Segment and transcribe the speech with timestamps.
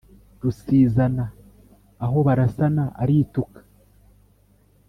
[0.41, 1.25] Rusizana
[2.03, 3.59] aho barasana arituka